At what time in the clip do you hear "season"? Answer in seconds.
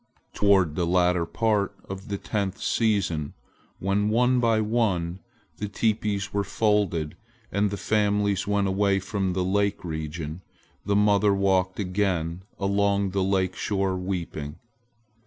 2.59-3.35